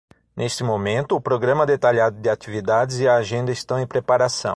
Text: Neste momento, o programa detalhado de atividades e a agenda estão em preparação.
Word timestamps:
Neste 0.35 0.63
momento, 0.63 1.15
o 1.15 1.21
programa 1.21 1.63
detalhado 1.63 2.19
de 2.19 2.27
atividades 2.27 2.99
e 2.99 3.07
a 3.07 3.17
agenda 3.17 3.51
estão 3.51 3.79
em 3.79 3.85
preparação. 3.85 4.49